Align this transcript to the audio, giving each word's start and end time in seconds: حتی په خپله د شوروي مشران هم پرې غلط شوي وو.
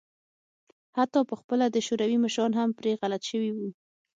حتی 0.97 1.19
په 1.29 1.35
خپله 1.41 1.65
د 1.69 1.77
شوروي 1.87 2.17
مشران 2.25 2.51
هم 2.59 2.69
پرې 2.79 2.91
غلط 3.01 3.21
شوي 3.31 3.51
وو. 3.53 3.69